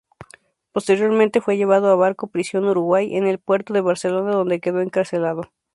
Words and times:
Posteriormente 0.71 1.41
fue 1.41 1.57
llevado 1.57 1.91
al 1.91 1.99
barco-prisión 1.99 2.65
"Uruguay", 2.65 3.15
en 3.15 3.27
el 3.27 3.37
puerto 3.37 3.71
de 3.75 3.81
Barcelona, 3.81 4.31
donde 4.31 4.59
quedó 4.59 4.81
encarcelado. 4.81 5.43